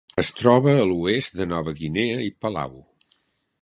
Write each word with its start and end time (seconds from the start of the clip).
Es 0.21 0.29
troba 0.37 0.73
a 0.77 0.87
l'oest 0.93 1.37
de 1.41 1.49
Nova 1.53 1.77
Guinea 1.83 2.19
i 2.31 2.35
Palau. 2.45 2.79